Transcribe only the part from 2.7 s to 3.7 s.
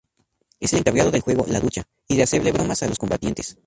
a los combatientes.